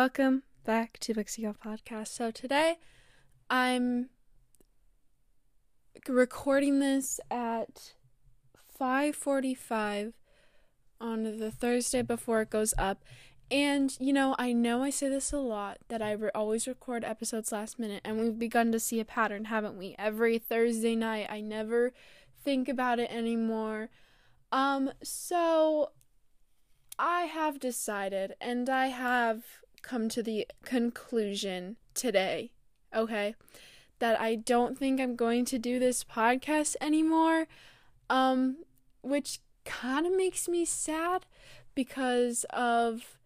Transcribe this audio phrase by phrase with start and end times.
[0.00, 2.08] Welcome back to Booksy Gal Podcast.
[2.08, 2.78] So today
[3.50, 4.08] I'm
[6.08, 7.92] recording this at
[8.80, 10.14] 5:45
[11.02, 13.04] on the Thursday before it goes up.
[13.50, 17.04] And you know, I know I say this a lot that I re- always record
[17.04, 19.96] episodes last minute and we've begun to see a pattern, haven't we?
[19.98, 21.92] Every Thursday night I never
[22.42, 23.90] think about it anymore.
[24.50, 25.90] Um so
[26.98, 29.44] I have decided and I have
[29.82, 32.52] come to the conclusion today,
[32.94, 33.34] okay,
[33.98, 37.46] that I don't think I'm going to do this podcast anymore.
[38.08, 38.58] Um
[39.02, 41.26] which kind of makes me sad
[41.74, 43.18] because of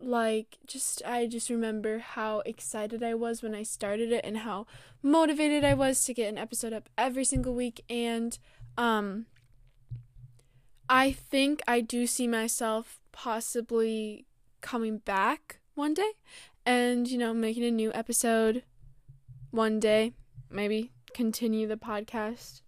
[0.00, 4.66] like just I just remember how excited I was when I started it and how
[5.02, 8.36] motivated I was to get an episode up every single week and
[8.76, 9.26] um
[10.88, 14.26] I think I do see myself possibly
[14.60, 16.12] coming back one day
[16.66, 18.62] and, you know, making a new episode
[19.50, 20.12] one day,
[20.50, 22.62] maybe continue the podcast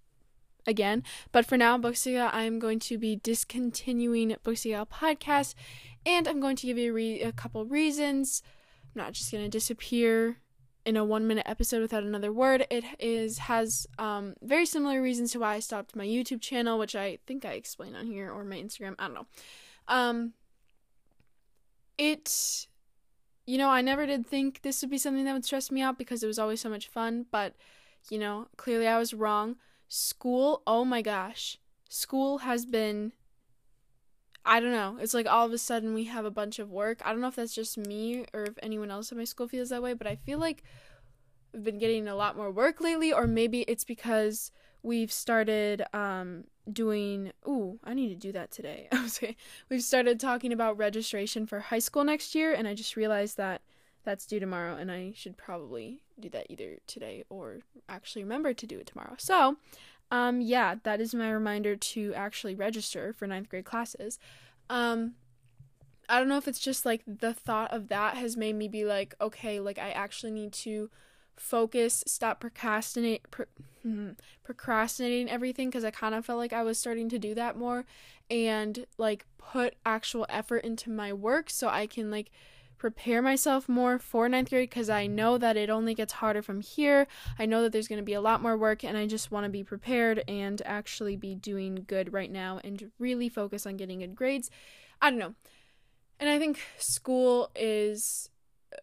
[0.67, 1.03] again.
[1.33, 5.55] But for now, Booksy Gal, I'm going to be discontinuing Booksy Gal podcast
[6.05, 8.43] and I'm going to give you a, re- a couple reasons.
[8.85, 10.39] I'm not just going to disappear
[10.87, 12.67] in a one minute episode without another word.
[12.70, 16.95] It is has um, very similar reasons to why I stopped my YouTube channel, which
[16.95, 18.95] I think I explained on here or my Instagram.
[18.98, 19.27] I don't know.
[19.89, 20.33] Um,
[21.98, 22.67] it,
[23.47, 25.98] you know, I never did think this would be something that would stress me out
[25.98, 27.27] because it was always so much fun.
[27.30, 27.55] But,
[28.11, 29.56] you know, clearly I was wrong.
[29.89, 31.58] School, oh my gosh,
[31.89, 33.12] school has been
[34.47, 34.97] I don't know.
[35.00, 37.02] It's like all of a sudden we have a bunch of work.
[37.05, 39.70] I don't know if that's just me or if anyone else at my school feels
[39.70, 40.62] that way, but I feel like
[41.52, 44.52] I've been getting a lot more work lately, or maybe it's because
[44.86, 47.33] we've started um, doing.
[47.47, 48.89] Ooh, I need to do that today.
[48.92, 49.20] I was.
[49.69, 53.63] We've started talking about registration for high school next year, and I just realized that
[54.05, 57.58] that's due tomorrow, and I should probably do that either today or
[57.89, 59.17] actually remember to do it tomorrow.
[59.19, 59.57] So,
[60.11, 64.18] um, yeah, that is my reminder to actually register for ninth grade classes.
[64.70, 65.14] Um,
[66.08, 68.85] I don't know if it's just like the thought of that has made me be
[68.85, 70.89] like, okay, like I actually need to
[71.36, 73.47] focus, stop procrastinate, pro-
[73.86, 74.11] hmm,
[74.42, 77.85] procrastinating everything because I kind of felt like I was starting to do that more,
[78.29, 82.30] and like put actual effort into my work so I can like
[82.79, 86.61] prepare myself more for ninth grade because I know that it only gets harder from
[86.61, 87.07] here.
[87.39, 89.45] I know that there's going to be a lot more work, and I just want
[89.45, 94.01] to be prepared and actually be doing good right now and really focus on getting
[94.01, 94.51] good grades.
[95.01, 95.35] I don't know.
[96.18, 98.30] And I think school is
[98.73, 98.79] uh,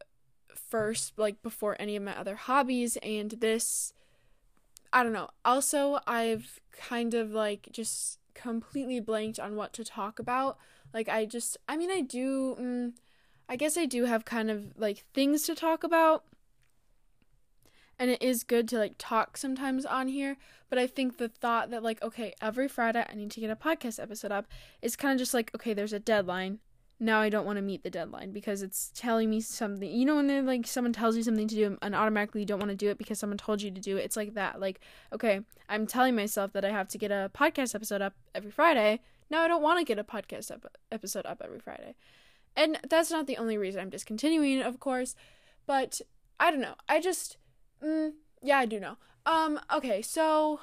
[0.55, 3.93] first, like before any of my other hobbies, and this,
[4.93, 5.29] I don't know.
[5.43, 10.57] Also, I've kind of like just completely blanked on what to talk about.
[10.93, 12.55] Like, I just, I mean, I do.
[12.59, 12.93] Mm,
[13.49, 16.23] I guess I do have kind of like things to talk about.
[17.99, 20.37] And it is good to like talk sometimes on here,
[20.69, 23.55] but I think the thought that like okay, every Friday I need to get a
[23.55, 24.47] podcast episode up
[24.81, 26.59] is kind of just like okay, there's a deadline.
[26.99, 29.89] Now I don't want to meet the deadline because it's telling me something.
[29.89, 32.59] You know when they like someone tells you something to do and automatically you don't
[32.59, 34.05] want to do it because someone told you to do it.
[34.05, 34.59] It's like that.
[34.59, 34.79] Like,
[35.11, 39.01] okay, I'm telling myself that I have to get a podcast episode up every Friday.
[39.29, 41.95] Now I don't want to get a podcast ep- episode up every Friday.
[42.55, 45.15] And that's not the only reason I'm discontinuing, of course,
[45.65, 45.99] but
[46.39, 46.75] I don't know.
[46.87, 47.37] I just
[47.83, 48.11] mm,
[48.41, 48.97] yeah, I do know.
[49.25, 50.59] Um okay, so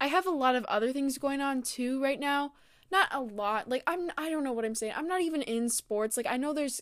[0.00, 2.52] I have a lot of other things going on too right now.
[2.90, 3.68] Not a lot.
[3.68, 4.94] Like I'm I don't know what I'm saying.
[4.96, 6.16] I'm not even in sports.
[6.16, 6.80] Like I know there's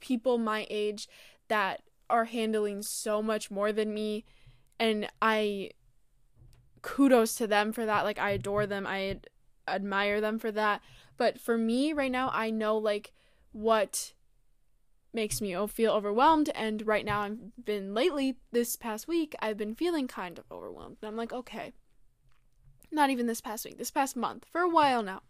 [0.00, 1.08] people my age
[1.48, 4.24] that are handling so much more than me
[4.78, 5.70] and I
[6.82, 8.04] kudos to them for that.
[8.04, 8.86] Like I adore them.
[8.86, 9.20] I
[9.66, 10.82] admire them for that.
[11.16, 13.12] But for me right now, I know like
[13.52, 14.12] what
[15.12, 19.74] makes me feel overwhelmed and right now I've been lately this past week I've been
[19.74, 20.98] feeling kind of overwhelmed.
[21.00, 21.72] And I'm like, okay.
[22.90, 25.22] Not even this past week, this past month, for a while now.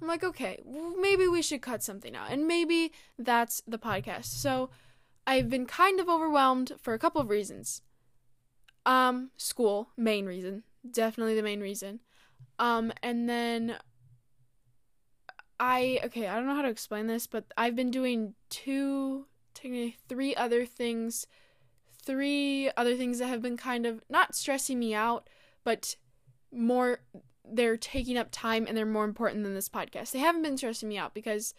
[0.00, 0.62] I'm like, okay,
[0.98, 2.30] maybe we should cut something out.
[2.30, 4.26] And maybe that's the podcast.
[4.26, 4.70] So
[5.26, 7.82] I've been kind of overwhelmed for a couple of reasons.
[8.84, 10.64] Um, school, main reason.
[10.88, 12.00] Definitely the main reason.
[12.58, 13.76] Um, and then
[15.58, 19.96] I okay, I don't know how to explain this, but I've been doing two, technically
[20.08, 21.26] three other things,
[22.02, 25.28] three other things that have been kind of not stressing me out,
[25.64, 25.96] but
[26.52, 27.00] more
[27.48, 30.10] they're taking up time and they're more important than this podcast.
[30.10, 31.54] They haven't been stressing me out because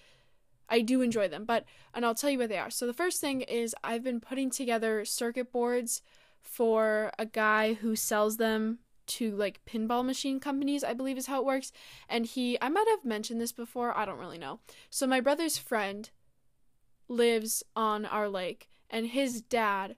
[0.69, 2.69] I do enjoy them, but and I'll tell you what they are.
[2.69, 6.01] So the first thing is I've been putting together circuit boards
[6.41, 11.39] for a guy who sells them to like pinball machine companies, I believe is how
[11.39, 11.71] it works.
[12.09, 14.59] And he, I might have mentioned this before, I don't really know.
[14.89, 16.09] So my brother's friend
[17.07, 19.95] lives on our lake, and his dad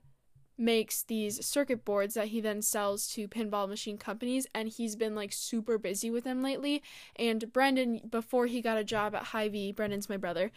[0.60, 5.14] makes these circuit boards that he then sells to pinball machine companies and he's been
[5.14, 6.82] like super busy with them lately
[7.16, 10.52] and Brendan before he got a job at Hy-Vee Brendan's my brother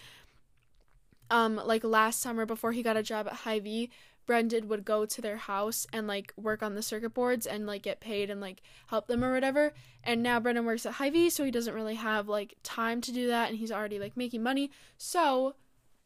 [1.32, 3.90] um like last summer before he got a job at Hy-Vee
[4.26, 7.84] Brendan would go to their house and like work on the circuit boards and like
[7.84, 9.74] get paid and like help them or whatever.
[10.04, 13.28] And now Brendan works at Hy-Vee, so he doesn't really have like time to do
[13.28, 14.72] that and he's already like making money.
[14.98, 15.56] So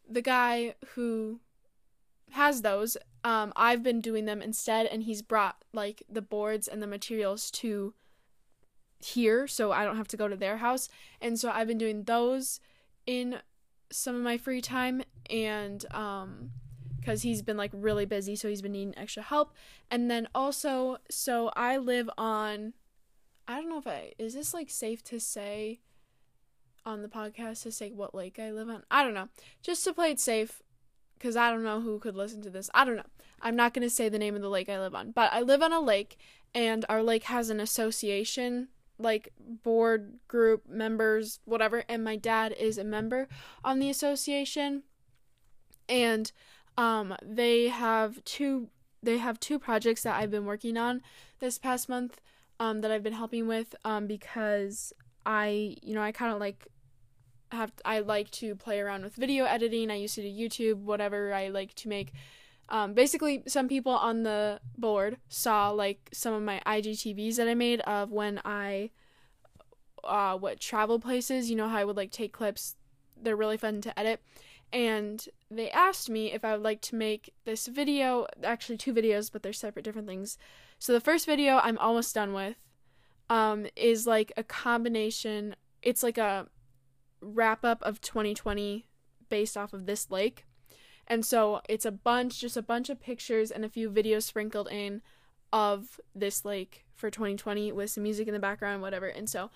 [0.09, 1.39] the guy who
[2.31, 2.97] has those,
[3.27, 7.51] um, I've been doing them instead, and he's brought like the boards and the materials
[7.51, 7.93] to
[8.99, 10.87] here, so I don't have to go to their house.
[11.19, 12.61] And so I've been doing those
[13.05, 13.39] in
[13.91, 16.51] some of my free time, and um,
[16.95, 19.53] because he's been like really busy, so he's been needing extra help.
[19.91, 22.71] And then also, so I live on,
[23.45, 25.81] I don't know if I is this like safe to say
[26.85, 28.83] on the podcast to say what lake I live on.
[28.89, 29.27] I don't know,
[29.61, 30.61] just to play it safe
[31.17, 32.69] because I don't know who could listen to this.
[32.73, 33.03] I don't know.
[33.41, 35.41] I'm not going to say the name of the lake I live on, but I
[35.41, 36.17] live on a lake,
[36.55, 42.77] and our lake has an association, like board group members, whatever, and my dad is
[42.77, 43.27] a member
[43.63, 44.83] on the association.
[45.89, 46.31] And
[46.77, 48.69] um, they have two
[49.03, 51.01] they have two projects that I've been working on
[51.39, 52.19] this past month
[52.59, 54.91] um, that I've been helping with um, because
[55.25, 56.67] I you know I kind of like
[57.51, 59.89] have I like to play around with video editing.
[59.89, 61.33] I used to do YouTube, whatever.
[61.33, 62.11] I like to make.
[62.69, 67.53] Um, basically, some people on the board saw like some of my IGTVs that I
[67.53, 68.91] made of when I,
[70.03, 71.49] uh, what travel places.
[71.49, 72.75] You know how I would like take clips.
[73.19, 74.21] They're really fun to edit,
[74.73, 78.27] and they asked me if I would like to make this video.
[78.43, 80.37] Actually, two videos, but they're separate, different things.
[80.79, 82.57] So the first video I'm almost done with,
[83.29, 85.55] um, is like a combination.
[85.81, 86.47] It's like a
[87.35, 88.87] wrap up of 2020
[89.29, 90.45] based off of this lake.
[91.07, 94.67] And so it's a bunch, just a bunch of pictures and a few videos sprinkled
[94.69, 95.01] in
[95.53, 99.07] of this lake for 2020 with some music in the background, whatever.
[99.07, 99.49] And so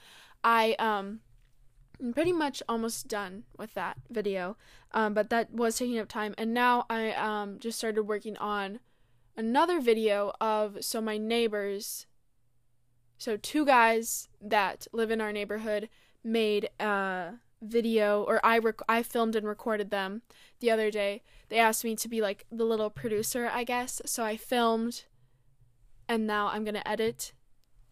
[0.44, 1.20] I um
[2.00, 4.58] I'm pretty much almost done with that video.
[4.92, 6.34] Um, but that was taking up time.
[6.38, 8.80] And now I um just started working on
[9.36, 12.06] another video of so my neighbors
[13.18, 15.90] so two guys that live in our neighborhood
[16.24, 20.22] made uh video or I rec- I filmed and recorded them
[20.60, 21.22] the other day.
[21.50, 24.02] They asked me to be like the little producer, I guess.
[24.06, 25.06] So I filmed
[26.08, 27.34] and now I'm going to edit,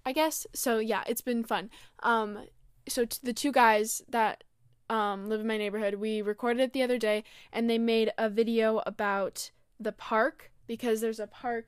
[0.05, 0.47] I guess.
[0.53, 1.69] So yeah, it's been fun.
[2.03, 2.45] Um
[2.87, 4.43] so the two guys that
[4.89, 7.23] um live in my neighborhood, we recorded it the other day
[7.53, 11.65] and they made a video about the park because there's a park.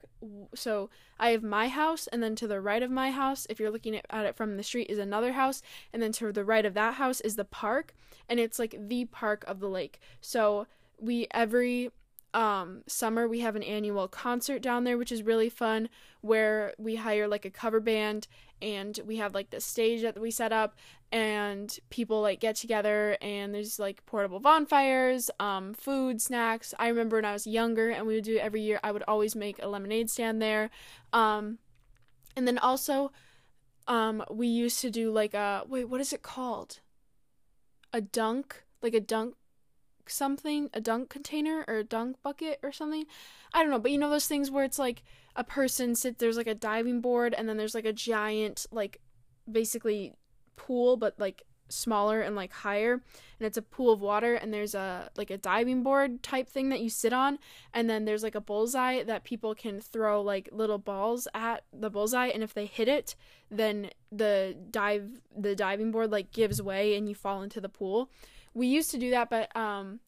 [0.54, 3.72] So I have my house, and then to the right of my house, if you're
[3.72, 6.76] looking at it from the street, is another house, and then to the right of
[6.76, 7.96] that house is the park,
[8.30, 10.00] and it's like the park of the lake.
[10.22, 10.68] So
[11.00, 11.90] we every
[12.36, 15.90] um, summer we have an annual concert down there which is really fun
[16.22, 18.26] where we hire like a cover band
[18.62, 20.76] and we have like the stage that we set up
[21.12, 26.74] and people like get together and there's like portable bonfires um, food snacks.
[26.80, 29.04] I remember when i was younger and we would do it every year i would
[29.08, 30.70] always make a lemonade stand there.
[31.12, 31.58] Um,
[32.36, 33.12] and then also
[33.88, 36.80] um, we used to do like a wait what is it called?
[37.94, 39.36] A dunk like a dunk
[40.08, 43.06] something, a dunk container or a dunk bucket or something.
[43.54, 45.04] I don't know, but you know those things where it's like
[45.36, 49.00] a person sits there's like a diving board and then there's like a giant like
[49.52, 50.14] basically
[50.56, 54.76] pool but like smaller and like higher and it's a pool of water and there's
[54.76, 57.40] a like a diving board type thing that you sit on
[57.74, 61.90] and then there's like a bullseye that people can throw like little balls at the
[61.90, 63.16] bullseye and if they hit it
[63.50, 65.08] then the dive
[65.38, 68.10] the diving board like gives way and you fall into the pool.
[68.54, 70.00] We used to do that, but um,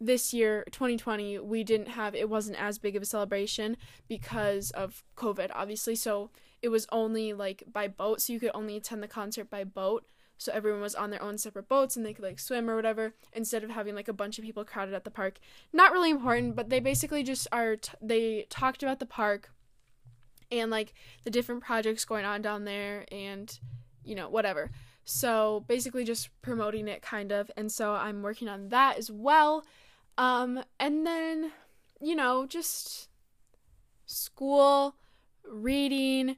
[0.00, 3.76] this year 2020 we didn't have it wasn't as big of a celebration
[4.08, 6.30] because of covid obviously so
[6.62, 10.04] it was only like by boat so you could only attend the concert by boat
[10.38, 13.14] so everyone was on their own separate boats and they could like swim or whatever
[13.32, 15.38] instead of having like a bunch of people crowded at the park
[15.72, 19.50] not really important but they basically just are t- they talked about the park
[20.52, 20.92] and like
[21.24, 23.58] the different projects going on down there and
[24.04, 24.70] you know whatever
[25.08, 27.50] so basically just promoting it kind of.
[27.56, 29.64] And so I'm working on that as well.
[30.18, 31.52] Um and then
[32.00, 33.08] you know, just
[34.06, 34.96] school,
[35.50, 36.36] reading,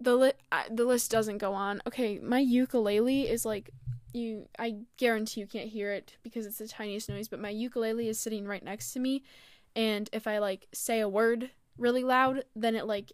[0.00, 0.32] the li-
[0.70, 1.80] the list doesn't go on.
[1.86, 3.70] Okay, my ukulele is like
[4.12, 8.08] you I guarantee you can't hear it because it's the tiniest noise, but my ukulele
[8.08, 9.22] is sitting right next to me
[9.76, 13.12] and if I like say a word really loud, then it like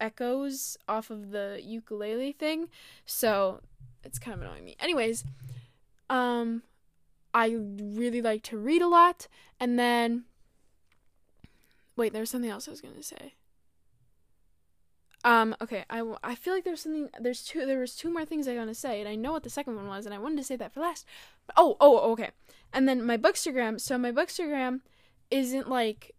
[0.00, 2.68] echoes off of the ukulele thing.
[3.06, 3.60] So
[4.02, 4.76] it's kind of annoying me.
[4.80, 5.24] Anyways,
[6.10, 6.62] um
[7.34, 9.26] I really like to read a lot
[9.58, 10.24] and then
[11.96, 13.34] wait, there's something else I was going to say.
[15.24, 18.46] Um okay, I, I feel like there's something there's two there was two more things
[18.46, 20.36] I want to say and I know what the second one was and I wanted
[20.36, 21.06] to say that for last.
[21.46, 22.30] But, oh, oh, okay.
[22.72, 24.80] And then my bookstagram, so my bookstagram
[25.30, 26.14] isn't like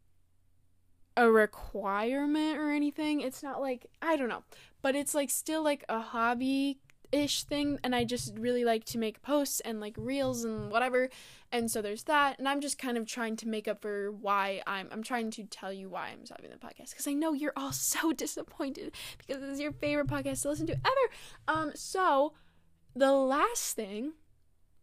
[1.17, 3.21] a requirement or anything.
[3.21, 4.43] It's not like I don't know,
[4.81, 6.79] but it's like still like a hobby
[7.11, 11.09] ish thing and I just really like to make posts and like reels and whatever.
[11.51, 14.61] And so there's that and I'm just kind of trying to make up for why
[14.67, 17.53] I'm I'm trying to tell you why I'm stopping the podcast cuz I know you're
[17.55, 21.13] all so disappointed because this is your favorite podcast to listen to ever.
[21.47, 22.33] Um so
[22.95, 24.13] the last thing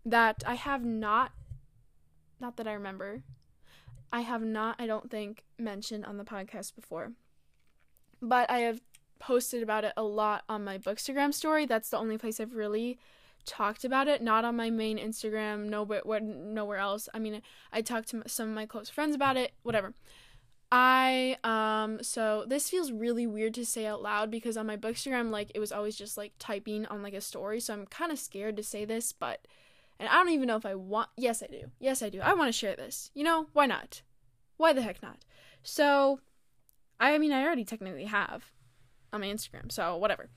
[0.04, 1.32] that I have not
[2.40, 3.22] not that I remember
[4.12, 7.12] I have not, I don't think, mentioned on the podcast before.
[8.20, 8.80] But I have
[9.22, 11.64] posted about it a lot on my Bookstagram story.
[11.64, 12.98] That's the only place I've really
[13.44, 17.08] talked about it, not on my main Instagram, nowhere, nowhere else.
[17.14, 17.40] I mean,
[17.72, 19.94] I talked to some of my close friends about it, whatever.
[20.74, 25.30] I um so this feels really weird to say out loud because on my bookstagram
[25.30, 28.18] like it was always just like typing on like a story so I'm kind of
[28.18, 29.46] scared to say this but
[30.02, 31.10] and I don't even know if I want.
[31.16, 31.70] Yes, I do.
[31.78, 32.20] Yes, I do.
[32.20, 33.12] I want to share this.
[33.14, 34.02] You know, why not?
[34.56, 35.18] Why the heck not?
[35.62, 36.18] So,
[36.98, 38.50] I mean, I already technically have
[39.12, 40.28] on my Instagram, so whatever.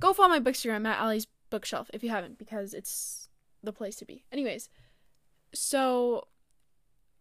[0.00, 3.28] Go follow my bookstagram at Allie's Bookshelf if you haven't, because it's
[3.62, 4.24] the place to be.
[4.32, 4.68] Anyways,
[5.54, 6.28] so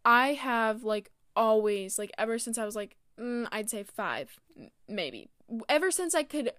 [0.05, 4.39] I have like always, like ever since I was like, mm, I'd say five,
[4.87, 5.29] maybe.
[5.67, 6.53] Ever since I could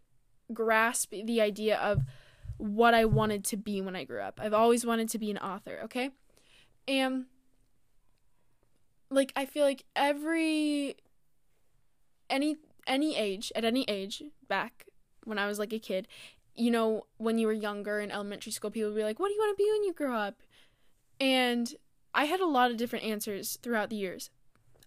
[0.53, 2.03] grasp the idea of
[2.59, 4.39] what I wanted to be when I grew up.
[4.43, 6.11] I've always wanted to be an author, okay?
[6.87, 7.27] And
[9.11, 10.97] like I feel like every
[12.31, 14.87] any any age, at any age back
[15.25, 16.09] when I was like a kid,
[16.55, 19.35] you know, when you were younger in elementary school, people would be like, "What do
[19.35, 20.43] you want to be when you grow up?"
[21.21, 21.75] And
[22.15, 24.31] I had a lot of different answers throughout the years.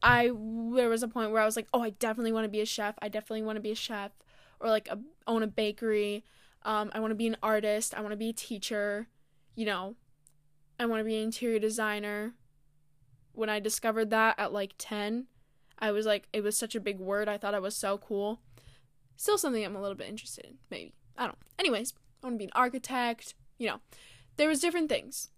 [0.04, 0.32] I
[0.76, 2.66] there was a point where I was like, "Oh, I definitely want to be a
[2.66, 2.96] chef.
[3.02, 4.12] I definitely want to be a chef
[4.60, 6.24] or like a, own a bakery
[6.66, 7.94] um, I want to be an artist.
[7.96, 9.08] I want to be a teacher.
[9.56, 9.96] You know,
[10.80, 12.34] I want to be an interior designer.
[13.34, 15.28] When I discovered that at like 10,
[15.80, 17.28] I was like, it was such a big word.
[17.28, 18.42] I thought it was so cool.
[19.16, 20.94] Still something I'm a little bit interested in, maybe.
[21.18, 21.38] I don't.
[21.58, 23.34] Anyways, I want to be an architect.
[23.58, 23.82] You know,
[24.38, 25.30] there was different things.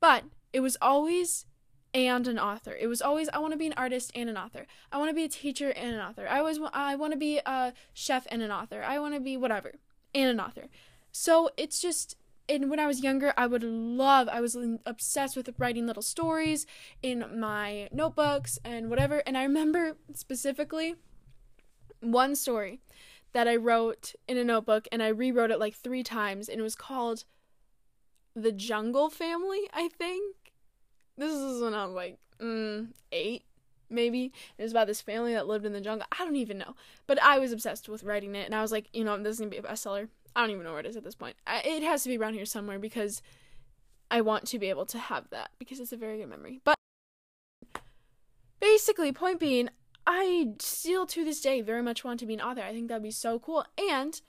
[0.00, 1.46] But it was always
[1.94, 2.76] and an author.
[2.78, 4.66] It was always I want to be an artist and an author.
[4.92, 6.26] I want to be a teacher and an author.
[6.28, 8.82] I always I want to be a chef and an author.
[8.82, 9.74] I want to be whatever
[10.14, 10.68] and an author.
[11.12, 12.16] So it's just
[12.48, 16.66] and when I was younger, I would love, I was obsessed with writing little stories
[17.02, 19.22] in my notebooks and whatever.
[19.26, 20.94] And I remember specifically
[22.00, 22.80] one story
[23.32, 26.48] that I wrote in a notebook and I rewrote it like three times.
[26.48, 27.24] And it was called
[28.34, 30.36] The Jungle Family, I think.
[31.18, 33.44] This is when I was like mm, eight,
[33.90, 34.32] maybe.
[34.56, 36.06] It was about this family that lived in the jungle.
[36.18, 36.76] I don't even know.
[37.06, 38.46] But I was obsessed with writing it.
[38.46, 40.08] And I was like, you know, this is to be a bestseller.
[40.38, 41.34] I don't even know where it is at this point.
[41.48, 43.22] I, it has to be around here somewhere because
[44.08, 46.60] I want to be able to have that because it's a very good memory.
[46.62, 46.76] But
[48.60, 49.68] basically, point being,
[50.06, 52.62] I still to this day very much want to be an author.
[52.62, 53.64] I think that'd be so cool.
[53.90, 54.20] And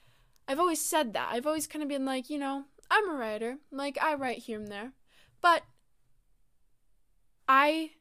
[0.47, 1.29] I've always said that.
[1.31, 3.57] I've always kind of been like, you know, I'm a writer.
[3.71, 4.93] Like, I write here and there.
[5.41, 5.61] But
[7.47, 7.91] I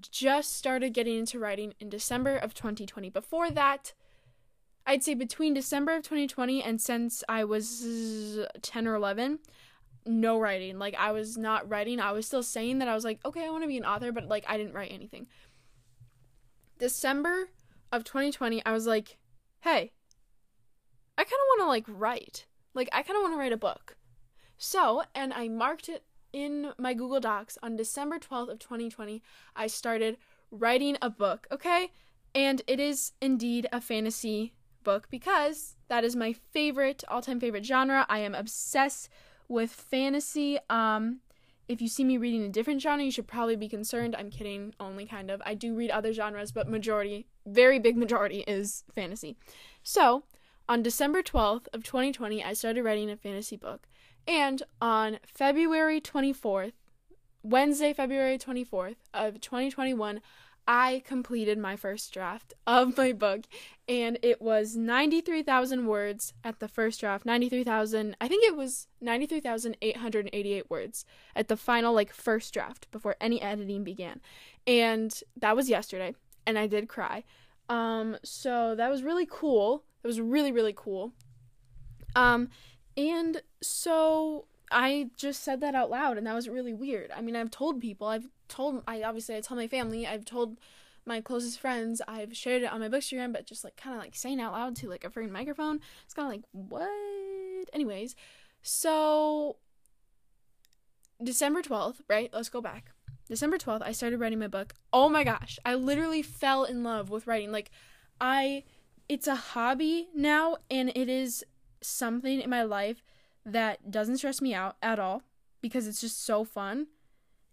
[0.00, 3.10] just started getting into writing in December of 2020.
[3.10, 3.92] Before that,
[4.88, 9.38] I'd say between December of 2020 and since I was 10 or 11,
[10.06, 10.78] no writing.
[10.78, 12.00] Like I was not writing.
[12.00, 14.12] I was still saying that I was like, okay, I want to be an author,
[14.12, 15.26] but like I didn't write anything.
[16.78, 17.50] December
[17.92, 19.18] of 2020, I was like,
[19.60, 19.92] hey,
[21.18, 22.46] I kind of want to like write.
[22.72, 23.98] Like I kind of want to write a book.
[24.56, 29.22] So, and I marked it in my Google Docs on December 12th of 2020.
[29.54, 30.16] I started
[30.50, 31.90] writing a book, okay?
[32.34, 34.54] And it is indeed a fantasy
[34.90, 38.06] book because that is my favorite, all-time favorite genre.
[38.08, 39.08] I am obsessed
[39.48, 40.58] with fantasy.
[40.70, 41.20] Um
[41.68, 44.16] if you see me reading a different genre, you should probably be concerned.
[44.16, 45.42] I'm kidding, only kind of.
[45.44, 49.36] I do read other genres, but majority, very big majority is fantasy.
[49.82, 50.24] So,
[50.66, 53.86] on December 12th of 2020, I started writing a fantasy book.
[54.26, 56.72] And on February 24th,
[57.42, 60.20] Wednesday, February 24th of 2021,
[60.70, 63.40] I completed my first draft of my book,
[63.88, 67.24] and it was 93,000 words at the first draft.
[67.24, 73.40] 93,000, I think it was 93,888 words at the final, like, first draft before any
[73.40, 74.20] editing began.
[74.66, 76.14] And that was yesterday,
[76.46, 77.24] and I did cry.
[77.70, 79.84] Um, so that was really cool.
[80.02, 81.12] It was really really cool.
[82.14, 82.48] Um,
[82.96, 87.10] and so I just said that out loud, and that was really weird.
[87.10, 90.58] I mean, I've told people, I've told, I obviously I told my family, I've told
[91.06, 94.14] my closest friends, I've shared it on my bookstagram, but just like kind of like
[94.14, 97.68] saying out loud to like a freaking microphone, it's kind of like what?
[97.72, 98.14] Anyways,
[98.62, 99.56] so
[101.22, 102.30] December twelfth, right?
[102.32, 102.92] Let's go back.
[103.28, 104.74] December 12th, I started writing my book.
[104.90, 107.52] Oh my gosh, I literally fell in love with writing.
[107.52, 107.70] Like,
[108.20, 108.64] I,
[109.08, 111.44] it's a hobby now, and it is
[111.82, 113.02] something in my life
[113.44, 115.22] that doesn't stress me out at all
[115.60, 116.86] because it's just so fun.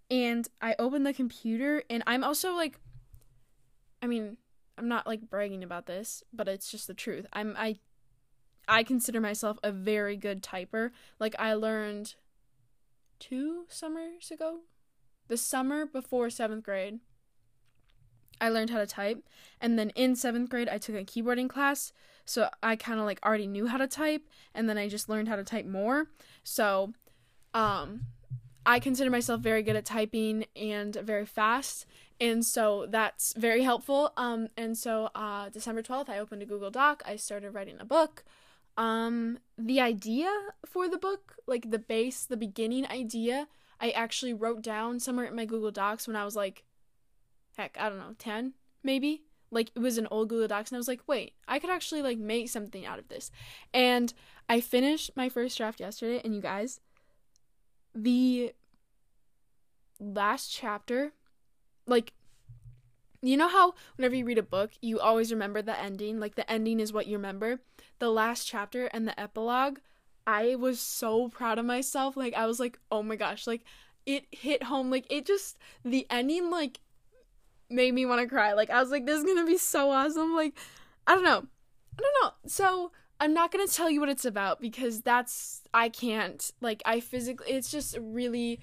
[0.10, 2.80] And I open the computer, and I'm also like,
[4.02, 4.38] I mean,
[4.78, 7.26] I'm not like bragging about this, but it's just the truth.
[7.34, 7.80] I'm, I,
[8.68, 10.92] I consider myself a very good typer.
[11.20, 12.16] Like, I learned
[13.20, 14.60] two summers ago,
[15.28, 17.00] the summer before seventh grade,
[18.40, 19.24] I learned how to type.
[19.62, 21.94] And then in seventh grade, I took a keyboarding class.
[22.26, 24.24] So I kind of like already knew how to type.
[24.54, 26.08] And then I just learned how to type more.
[26.44, 26.94] So,
[27.54, 28.08] um,
[28.66, 31.86] I consider myself very good at typing and very fast.
[32.20, 34.14] And so that's very helpful.
[34.18, 37.04] Um, and so, uh, December 12th, I opened a Google Doc.
[37.06, 38.24] I started writing a book.
[38.78, 40.32] Um, the idea
[40.66, 43.48] for the book, like the base, the beginning idea,
[43.80, 46.64] I actually wrote down somewhere in my Google Docs when I was like,
[47.58, 48.54] heck, I don't know, 10
[48.84, 49.24] maybe.
[49.52, 52.02] Like it was an old Google Docs, and I was like, wait, I could actually
[52.02, 53.32] like make something out of this.
[53.74, 54.14] And
[54.50, 56.80] I finished my first draft yesterday, and you guys,
[57.96, 58.54] the
[60.00, 61.14] last chapter,
[61.88, 62.14] like,
[63.22, 66.20] you know how whenever you read a book, you always remember the ending?
[66.20, 67.60] Like, the ending is what you remember.
[68.00, 69.80] The last chapter and the epilogue,
[70.28, 72.18] I was so proud of myself.
[72.18, 73.64] Like I was like, "Oh my gosh, like
[74.06, 74.90] it hit home.
[74.90, 76.80] Like it just the ending like
[77.70, 78.54] made me want to cry.
[78.54, 80.36] Like I was like this is to be so awesome.
[80.36, 80.58] Like
[81.08, 81.46] I don't know.
[81.98, 82.32] I don't know.
[82.48, 86.52] So I'm not going to tell you what it's about because that's I can't.
[86.62, 88.60] Like I physically it's just really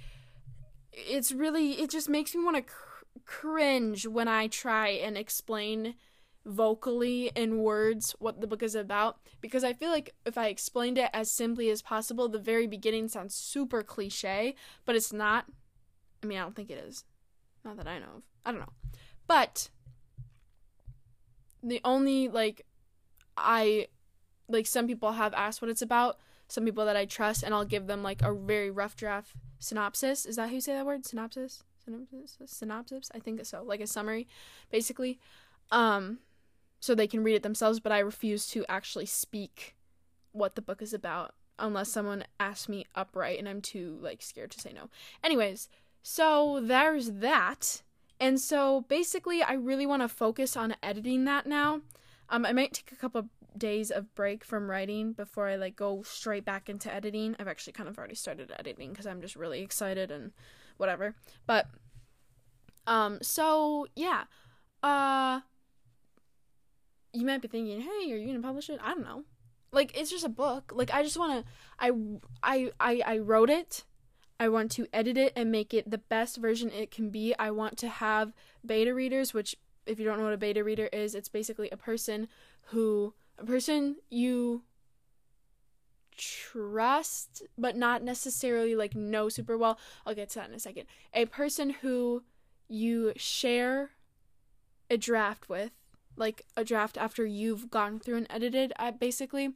[0.93, 5.95] it's really it just makes me want to cr- cringe when I try and explain
[6.45, 10.99] vocally in words what the book is about because I feel like if I explained
[10.99, 15.47] it as simply as possible, the very beginning sounds super cliche, but it's not.
[16.23, 17.05] I mean, I don't think it is.
[17.65, 18.23] Not that I know of.
[18.45, 18.73] I don't know.
[19.27, 19.71] But
[21.63, 22.67] the only like
[23.37, 23.87] I
[24.49, 27.65] like some people have asked what it's about, some people that I trust and I'll
[27.65, 30.27] give them like a very rough draft synopsis.
[30.27, 31.07] Is that how you say that word?
[31.07, 31.65] Synopsis?
[31.85, 32.37] Synopsis?
[32.47, 33.11] Synopsis?
[33.15, 33.63] I think so.
[33.63, 34.29] Like a summary
[34.71, 35.19] basically.
[35.71, 36.19] Um
[36.81, 39.77] so they can read it themselves, but I refuse to actually speak
[40.33, 44.51] what the book is about unless someone asks me upright and I'm too like scared
[44.53, 44.91] to say no.
[45.23, 45.69] Anyways,
[46.03, 47.83] so there's that.
[48.21, 51.81] And so basically I really want to focus on editing that now.
[52.29, 56.03] Um I might take a couple days of break from writing before I like go
[56.03, 57.37] straight back into editing.
[57.39, 60.33] I've actually kind of already started editing cuz I'm just really excited and
[60.77, 61.15] whatever.
[61.47, 61.67] But
[62.87, 64.25] um so yeah.
[64.83, 65.41] Uh
[67.13, 69.25] you might be thinking, "Hey, are you gonna publish it?" I don't know.
[69.73, 70.73] Like it's just a book.
[70.75, 71.53] Like I just want to.
[71.79, 71.91] I,
[72.43, 73.85] I I I wrote it.
[74.39, 77.35] I want to edit it and make it the best version it can be.
[77.39, 78.33] I want to have
[78.65, 81.77] beta readers, which if you don't know what a beta reader is, it's basically a
[81.77, 82.29] person
[82.67, 84.63] who a person you
[86.17, 89.79] trust but not necessarily like know super well.
[90.07, 90.87] I'll get to that in a second.
[91.13, 92.23] A person who
[92.69, 93.91] you share
[94.91, 95.73] a draft with
[96.17, 99.53] like a draft after you've gone through and edited uh, basically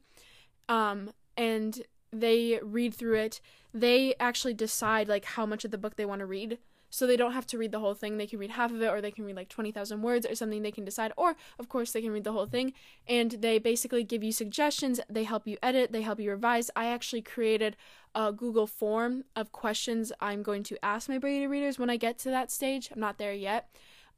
[0.69, 3.41] um and they read through it
[3.75, 6.59] they actually decide like how much of the book they want to read
[6.97, 8.17] so they don't have to read the whole thing.
[8.17, 10.63] They can read half of it or they can read like 20,000 words or something
[10.63, 12.73] they can decide or of course they can read the whole thing.
[13.07, 14.99] And they basically give you suggestions.
[15.11, 15.93] They help you edit.
[15.93, 16.71] They help you revise.
[16.75, 17.77] I actually created
[18.15, 22.17] a google form of questions i'm going to ask my beta readers when i get
[22.21, 22.89] to that stage.
[22.91, 23.69] I'm not there yet.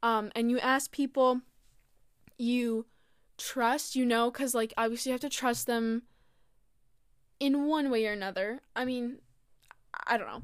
[0.01, 1.41] Um, and you ask people
[2.37, 2.85] you
[3.37, 6.03] trust, you know, because, like, obviously you have to trust them
[7.41, 8.61] in one way or another.
[8.73, 9.17] I mean,
[10.07, 10.43] I don't know.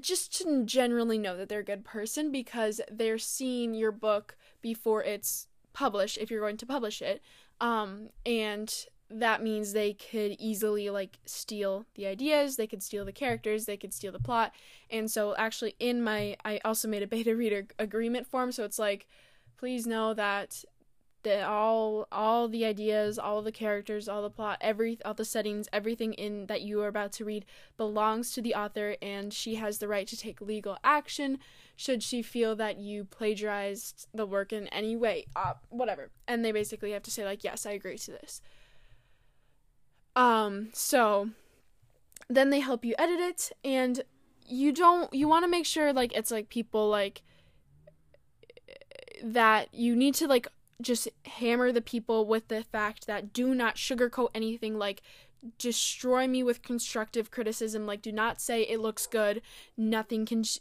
[0.00, 5.02] Just to generally know that they're a good person because they're seeing your book before
[5.02, 7.22] it's published, if you're going to publish it.
[7.60, 8.72] Um, and
[9.10, 13.76] that means they could easily like steal the ideas, they could steal the characters, they
[13.76, 14.52] could steal the plot.
[14.90, 18.78] And so actually in my I also made a beta reader agreement form so it's
[18.78, 19.06] like
[19.58, 20.64] please know that
[21.22, 25.68] the all all the ideas, all the characters, all the plot, every all the settings,
[25.72, 27.44] everything in that you are about to read
[27.76, 31.38] belongs to the author and she has the right to take legal action
[31.76, 36.10] should she feel that you plagiarized the work in any way, uh, whatever.
[36.28, 38.40] And they basically have to say like, "Yes, I agree to this."
[40.14, 41.30] Um, so
[42.28, 44.02] then they help you edit it and
[44.46, 47.22] you don't you want to make sure like it's like people like
[49.22, 50.48] that you need to like
[50.82, 55.02] just hammer the people with the fact that do not sugarcoat anything like
[55.58, 57.86] destroy me with constructive criticism.
[57.86, 59.42] Like do not say it looks good.
[59.76, 60.58] Nothing can sh-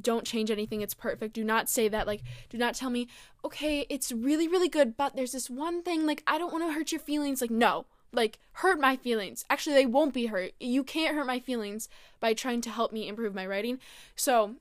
[0.00, 0.82] don't change anything.
[0.82, 1.34] It's perfect.
[1.34, 2.06] Do not say that.
[2.06, 3.08] Like do not tell me
[3.44, 6.72] okay it's really really good but there's this one thing like i don't want to
[6.72, 7.40] hurt your feelings.
[7.40, 7.86] Like no.
[8.12, 9.44] Like hurt my feelings.
[9.50, 10.52] Actually they won't be hurt.
[10.60, 11.88] You can't hurt my feelings
[12.20, 13.78] by trying to help me improve my writing.
[14.14, 14.56] So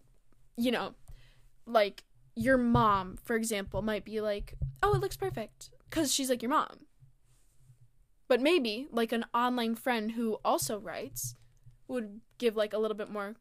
[0.57, 0.93] you know
[1.65, 2.03] like
[2.39, 6.49] your mom, for example, might be like, "Oh, it looks perfect," because she's like your
[6.49, 6.85] mom.
[8.29, 11.35] But maybe like an online friend who also writes
[11.87, 13.35] would give like a little bit more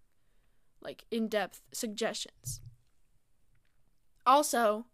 [0.80, 2.60] like in-depth suggestions.
[4.26, 4.86] Also,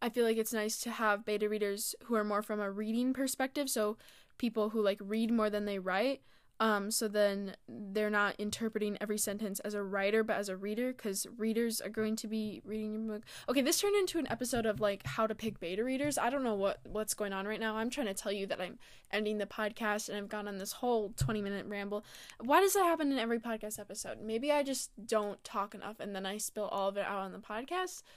[0.00, 3.12] I feel like it's nice to have beta readers who are more from a reading
[3.12, 3.98] perspective, so
[4.38, 6.22] people who like read more than they write
[6.58, 10.92] um, so then they're not interpreting every sentence as a writer but as a reader
[10.92, 13.24] because readers are going to be reading your book.
[13.48, 16.16] Okay, this turned into an episode of like how to pick beta readers.
[16.16, 17.76] I don't know what what's going on right now.
[17.76, 18.78] I'm trying to tell you that I'm
[19.12, 22.04] ending the podcast and I've gone on this whole 20 minute ramble.
[22.40, 24.18] Why does that happen in every podcast episode?
[24.22, 27.32] Maybe I just don't talk enough and then I spill all of it out on
[27.32, 28.02] the podcast.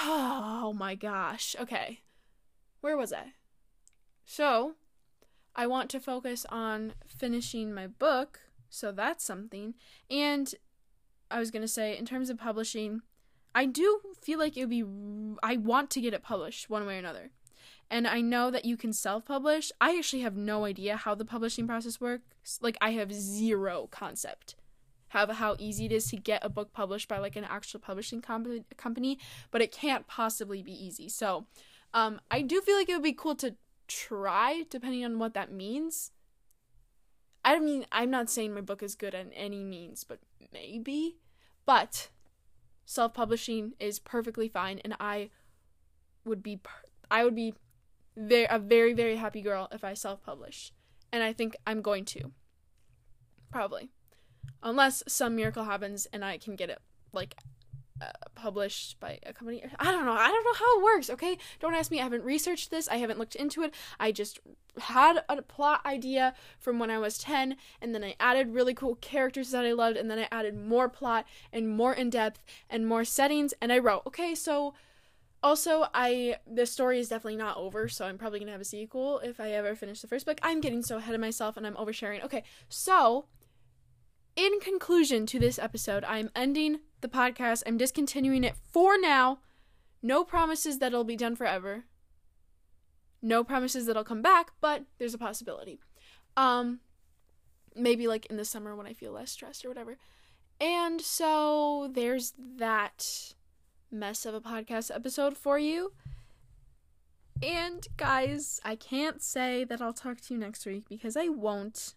[0.00, 1.56] Oh my gosh.
[1.58, 2.00] Okay.
[2.82, 3.32] Where was I?
[4.26, 4.74] So,
[5.58, 8.40] I want to focus on finishing my book,
[8.70, 9.74] so that's something.
[10.08, 10.54] And
[11.32, 13.02] I was going to say, in terms of publishing,
[13.56, 14.84] I do feel like it would be,
[15.42, 17.32] I want to get it published one way or another.
[17.90, 19.72] And I know that you can self publish.
[19.80, 22.60] I actually have no idea how the publishing process works.
[22.62, 24.54] Like, I have zero concept
[25.12, 28.20] have how easy it is to get a book published by like an actual publishing
[28.20, 29.18] com- company,
[29.50, 31.08] but it can't possibly be easy.
[31.08, 31.46] So,
[31.94, 33.56] um, I do feel like it would be cool to
[33.88, 36.12] try, depending on what that means.
[37.44, 40.18] I mean, I'm not saying my book is good in any means, but
[40.52, 41.16] maybe.
[41.64, 42.08] But
[42.84, 45.30] self publishing is perfectly fine, and I
[46.24, 46.60] would be,
[47.10, 47.54] I would be
[48.16, 50.72] a very, very happy girl if I self publish.
[51.12, 52.32] And I think I'm going to.
[53.50, 53.90] Probably.
[54.62, 56.80] Unless some miracle happens and I can get it,
[57.12, 57.34] like,
[58.34, 59.62] published by a company.
[59.78, 60.12] I don't know.
[60.12, 61.38] I don't know how it works, okay?
[61.60, 62.00] Don't ask me.
[62.00, 62.88] I haven't researched this.
[62.88, 63.74] I haven't looked into it.
[63.98, 64.40] I just
[64.80, 68.94] had a plot idea from when I was 10 and then I added really cool
[68.96, 72.86] characters that I loved and then I added more plot and more in depth and
[72.86, 74.74] more settings and I wrote, okay, so
[75.42, 78.64] also I the story is definitely not over, so I'm probably going to have a
[78.64, 80.38] sequel if I ever finish the first book.
[80.42, 82.24] I'm getting so ahead of myself and I'm oversharing.
[82.24, 82.44] Okay.
[82.68, 83.26] So,
[84.36, 87.62] in conclusion to this episode, I'm ending the podcast.
[87.66, 89.38] I'm discontinuing it for now.
[90.02, 91.84] No promises that it'll be done forever.
[93.20, 95.80] No promises that I'll come back, but there's a possibility.
[96.36, 96.80] Um
[97.74, 99.98] maybe like in the summer when I feel less stressed or whatever.
[100.60, 103.34] And so there's that
[103.90, 105.92] mess of a podcast episode for you.
[107.42, 111.94] And guys, I can't say that I'll talk to you next week because I won't.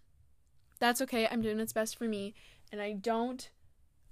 [0.79, 1.27] That's okay.
[1.27, 2.35] I'm doing what's best for me
[2.71, 3.49] and I don't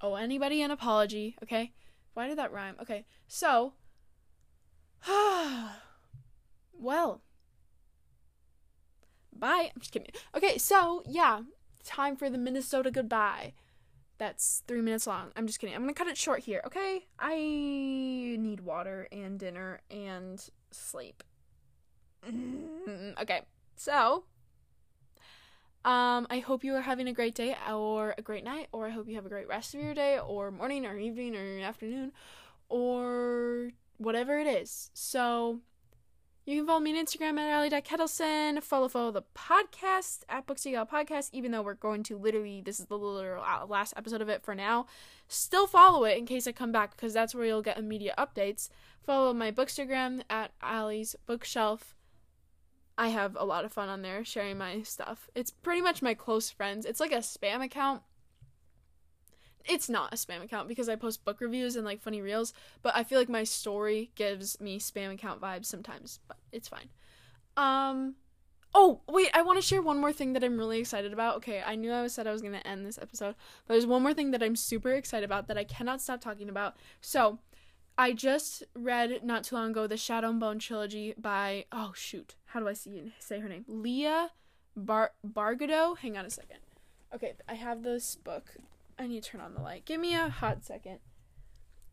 [0.01, 1.73] owe anybody an apology, okay?
[2.13, 2.75] Why did that rhyme?
[2.81, 3.73] Okay, so.
[6.73, 7.21] well.
[9.33, 9.71] Bye.
[9.73, 10.09] I'm just kidding.
[10.35, 11.41] Okay, so, yeah.
[11.83, 13.53] Time for the Minnesota goodbye.
[14.17, 15.31] That's three minutes long.
[15.35, 15.73] I'm just kidding.
[15.73, 17.07] I'm gonna cut it short here, okay?
[17.17, 21.23] I need water and dinner and sleep.
[23.21, 23.41] okay,
[23.77, 24.25] so
[25.89, 28.91] um, I hope you are having a great day or a great night, or I
[28.91, 32.11] hope you have a great rest of your day, or morning, or evening, or afternoon,
[32.69, 34.91] or whatever it is.
[34.93, 35.61] So,
[36.45, 38.61] you can follow me on Instagram at Allie.Kettleson.
[38.61, 42.85] Follow follow the podcast at Books Podcast, even though we're going to literally, this is
[42.85, 44.85] the literal uh, last episode of it for now.
[45.27, 48.69] Still follow it in case I come back, because that's where you'll get immediate updates.
[49.03, 51.95] Follow my Bookstagram at Allie's Bookshelf.
[52.99, 55.29] I have a lot of fun on there sharing my stuff.
[55.33, 56.85] It's pretty much my close friends.
[56.85, 58.01] It's like a spam account.
[59.63, 62.93] It's not a spam account because I post book reviews and like funny reels, but
[62.93, 66.89] I feel like my story gives me spam account vibes sometimes, but it's fine.
[67.55, 68.15] Um
[68.75, 71.37] Oh, wait, I want to share one more thing that I'm really excited about.
[71.37, 73.33] Okay, I knew I said I was going to end this episode,
[73.65, 76.49] but there's one more thing that I'm super excited about that I cannot stop talking
[76.49, 76.75] about.
[77.01, 77.39] So,
[77.99, 82.35] I just read not too long ago the Shadow and Bone trilogy by oh shoot,
[82.45, 83.65] how do I see say her name?
[83.67, 84.27] Leigh
[84.73, 85.97] Bar Bargado.
[85.97, 86.59] Hang on a second.
[87.13, 88.55] Okay, I have this book.
[88.97, 89.83] I need to turn on the light.
[89.83, 90.99] Give me a hot second.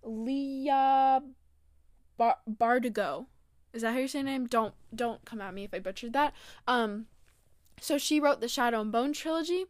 [0.05, 0.69] Leigh
[2.17, 3.27] Bar- Bardugo.
[3.73, 4.47] Is that how you say her name?
[4.47, 6.35] Don't don't come at me if I butchered that.
[6.69, 7.07] Um,
[7.81, 9.65] so she wrote the Shadow and Bone trilogy,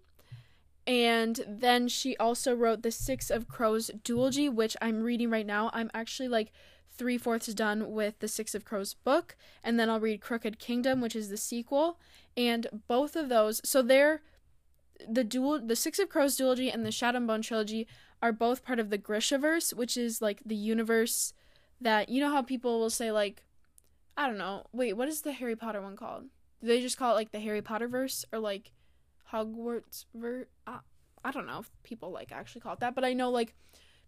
[0.87, 5.71] and then she also wrote the Six of Crows duology, which I'm reading right now.
[5.73, 6.53] I'm actually like
[6.97, 11.01] three fourths done with the Six of Crows book, and then I'll read Crooked Kingdom,
[11.01, 11.99] which is the sequel.
[12.37, 14.23] And both of those, so they're
[15.09, 17.89] the dual, the Six of Crows duology and the Shadow and Bone trilogy
[18.23, 21.33] are both part of the Grishaverse, which is like the universe
[21.81, 23.43] that you know how people will say like,
[24.17, 24.65] I don't know.
[24.73, 26.25] Wait, what is the Harry Potter one called?
[26.61, 28.73] Do they just call it like the Harry Potter verse or like
[29.33, 30.47] Hogwarts verse?
[30.67, 30.79] Uh,
[31.25, 33.55] I don't know if people like actually call it that, but I know like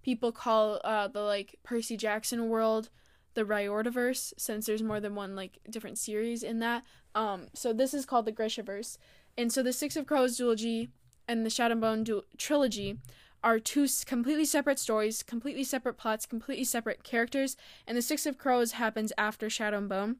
[0.02, 2.90] people call uh the like Percy Jackson world
[3.34, 6.82] the Riordanverse since there's more than one like different series in that.
[7.14, 8.98] Um, so this is called the Grishaverse,
[9.36, 10.88] and so the Six of Crows duology
[11.26, 12.98] and the Shadow and Bone du- trilogy
[13.44, 18.38] are two completely separate stories, completely separate plots, completely separate characters, and the Six of
[18.38, 20.16] Crows happens after Shadow and Bone,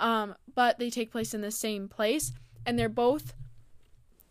[0.00, 2.32] um, but they take place in the same place,
[2.66, 3.32] and they're both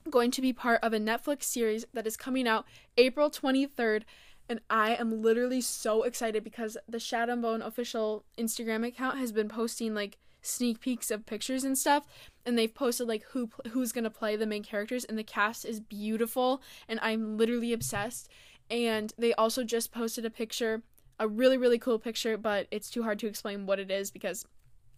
[0.10, 2.66] going to be part of a Netflix series that is coming out
[2.98, 4.04] April 23rd.
[4.50, 9.50] And I am literally so excited because the Shadow Bone official Instagram account has been
[9.50, 12.06] posting like sneak peeks of pictures and stuff
[12.46, 15.66] and they've posted like who who's going to play the main characters and the cast
[15.66, 18.30] is beautiful and I'm literally obsessed
[18.70, 20.84] and they also just posted a picture
[21.20, 24.46] a really really cool picture but it's too hard to explain what it is because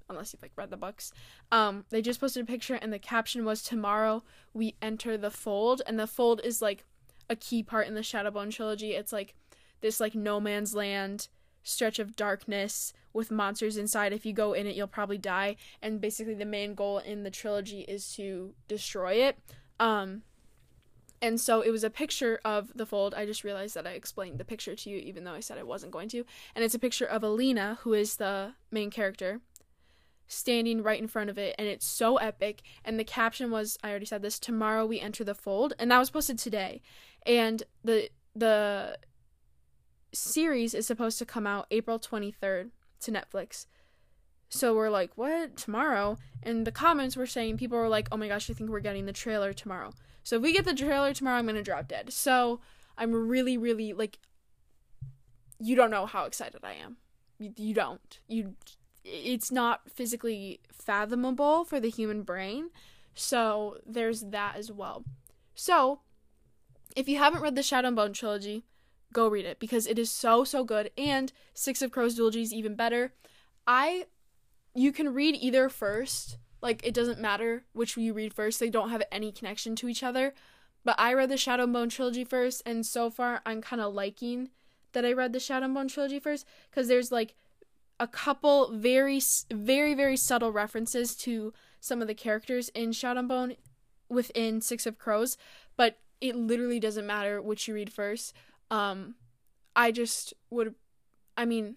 [0.09, 1.11] unless you've like read the books
[1.51, 5.81] um they just posted a picture and the caption was tomorrow we enter the fold
[5.85, 6.85] and the fold is like
[7.29, 9.35] a key part in the Shadowbone trilogy it's like
[9.81, 11.27] this like no man's land
[11.63, 14.13] stretch of darkness with monsters inside.
[14.13, 15.55] If you go in it, you'll probably die.
[15.81, 19.37] And basically, the main goal in the trilogy is to destroy it.
[19.79, 20.23] Um,
[21.21, 23.13] and so it was a picture of the fold.
[23.13, 25.63] I just realized that I explained the picture to you, even though I said I
[25.63, 26.23] wasn't going to.
[26.55, 29.41] And it's a picture of Alina, who is the main character,
[30.29, 31.55] standing right in front of it.
[31.59, 32.61] And it's so epic.
[32.85, 35.73] And the caption was I already said this tomorrow we enter the fold.
[35.77, 36.81] And that was posted today.
[37.25, 38.97] And the the
[40.13, 42.69] series is supposed to come out April 23rd
[43.01, 43.65] to Netflix.
[44.49, 45.57] So we're like, what?
[45.57, 46.17] Tomorrow?
[46.41, 49.05] And the comments were saying, people were like, oh my gosh, I think we're getting
[49.05, 49.91] the trailer tomorrow.
[50.23, 52.11] So if we get the trailer tomorrow, I'm going to drop dead.
[52.11, 52.59] So
[52.97, 54.17] I'm really, really, like,
[55.59, 56.97] you don't know how excited I am.
[57.37, 58.19] You, you don't.
[58.27, 58.55] You,
[59.03, 62.69] it's not physically fathomable for the human brain.
[63.13, 65.03] So there's that as well.
[65.55, 65.99] So
[66.95, 68.63] if you haven't read the Shadow and Bone trilogy,
[69.13, 72.53] go read it because it is so so good and Six of Crows duology is
[72.53, 73.13] even better.
[73.67, 74.05] I
[74.75, 76.37] you can read either first.
[76.61, 78.59] Like it doesn't matter which you read first.
[78.59, 80.33] They don't have any connection to each other.
[80.83, 83.93] But I read the Shadow and Bone trilogy first and so far I'm kind of
[83.93, 84.49] liking
[84.93, 87.35] that I read the Shadow and Bone trilogy first cuz there's like
[87.99, 93.29] a couple very very very subtle references to some of the characters in Shadow and
[93.29, 93.55] Bone
[94.09, 95.37] within Six of Crows,
[95.77, 98.33] but it literally doesn't matter which you read first.
[98.69, 99.15] Um,
[99.75, 100.75] I just would,
[101.37, 101.75] I mean,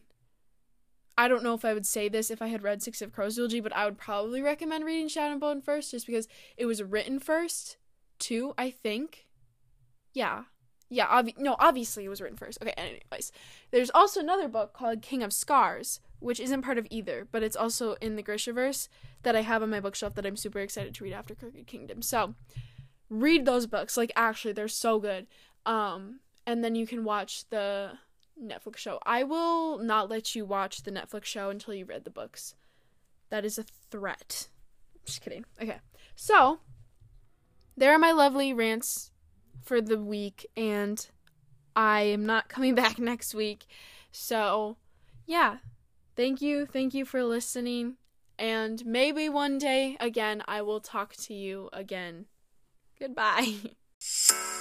[1.17, 3.35] I don't know if I would say this if I had read Six of Crows
[3.35, 6.83] trilogy, but I would probably recommend reading Shadow and Bone first, just because it was
[6.83, 7.77] written first,
[8.19, 8.55] too.
[8.59, 9.27] I think.
[10.15, 10.45] Yeah,
[10.89, 11.07] yeah.
[11.07, 12.59] Obvi- no, obviously it was written first.
[12.61, 12.73] Okay.
[12.77, 13.31] Anyways,
[13.71, 17.57] there's also another book called King of Scars, which isn't part of either, but it's
[17.57, 18.89] also in the Grishaverse
[19.23, 22.03] that I have on my bookshelf that I'm super excited to read after Crooked Kingdom.
[22.03, 22.35] So,
[23.11, 23.97] read those books.
[23.97, 25.27] Like actually, they're so good.
[25.67, 27.93] Um, and then you can watch the
[28.43, 28.99] Netflix show.
[29.05, 32.55] I will not let you watch the Netflix show until you read the books.
[33.31, 34.49] That is a threat.
[35.05, 35.45] Just kidding.
[35.61, 35.79] Okay.
[36.15, 36.61] So,
[37.77, 39.11] there are my lovely rants
[39.63, 41.07] for the week, and
[41.75, 43.67] I am not coming back next week.
[44.11, 44.77] So,
[45.27, 45.59] yeah.
[46.17, 46.67] Thank you.
[46.67, 47.97] Thank you for listening.
[48.39, 52.27] And maybe one day, again, I will talk to you again.
[52.99, 53.55] Goodbye.